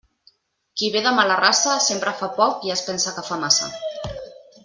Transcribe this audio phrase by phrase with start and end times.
[0.81, 3.71] Qui ve de mala raça, sempre fa poc i es pensa que fa massa.